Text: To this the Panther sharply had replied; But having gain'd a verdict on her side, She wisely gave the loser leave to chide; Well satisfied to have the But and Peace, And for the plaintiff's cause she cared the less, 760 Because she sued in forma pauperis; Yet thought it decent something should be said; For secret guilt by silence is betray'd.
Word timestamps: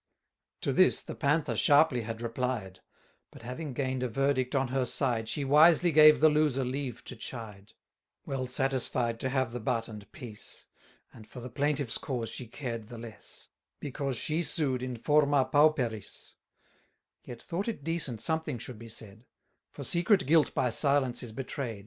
To 0.61 0.73
this 0.73 0.99
the 0.99 1.13
Panther 1.13 1.55
sharply 1.55 2.01
had 2.01 2.23
replied; 2.23 2.81
But 3.29 3.43
having 3.43 3.71
gain'd 3.73 4.01
a 4.01 4.09
verdict 4.09 4.55
on 4.55 4.69
her 4.69 4.83
side, 4.83 5.29
She 5.29 5.45
wisely 5.45 5.91
gave 5.91 6.19
the 6.21 6.27
loser 6.29 6.65
leave 6.65 7.03
to 7.03 7.15
chide; 7.15 7.73
Well 8.25 8.47
satisfied 8.47 9.19
to 9.19 9.29
have 9.29 9.51
the 9.51 9.59
But 9.59 9.87
and 9.87 10.11
Peace, 10.11 10.65
And 11.13 11.27
for 11.27 11.39
the 11.39 11.51
plaintiff's 11.51 11.99
cause 11.99 12.29
she 12.29 12.47
cared 12.47 12.87
the 12.87 12.97
less, 12.97 13.49
760 13.79 13.79
Because 13.81 14.17
she 14.17 14.41
sued 14.41 14.81
in 14.81 14.97
forma 14.97 15.45
pauperis; 15.45 16.33
Yet 17.23 17.39
thought 17.39 17.67
it 17.67 17.83
decent 17.83 18.21
something 18.21 18.57
should 18.57 18.79
be 18.79 18.89
said; 18.89 19.27
For 19.69 19.83
secret 19.83 20.25
guilt 20.25 20.55
by 20.55 20.71
silence 20.71 21.21
is 21.21 21.31
betray'd. 21.31 21.79